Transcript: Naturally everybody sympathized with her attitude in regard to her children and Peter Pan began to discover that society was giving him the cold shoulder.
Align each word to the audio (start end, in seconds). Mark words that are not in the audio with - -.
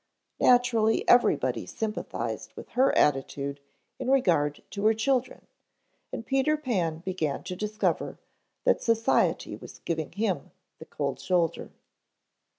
Naturally 0.39 1.07
everybody 1.07 1.67
sympathized 1.67 2.55
with 2.55 2.69
her 2.69 2.91
attitude 2.97 3.59
in 3.99 4.09
regard 4.09 4.63
to 4.71 4.83
her 4.87 4.95
children 4.95 5.45
and 6.11 6.25
Peter 6.25 6.57
Pan 6.57 7.01
began 7.05 7.43
to 7.43 7.55
discover 7.55 8.17
that 8.63 8.81
society 8.81 9.55
was 9.55 9.77
giving 9.85 10.11
him 10.13 10.49
the 10.79 10.85
cold 10.85 11.19
shoulder. 11.19 11.69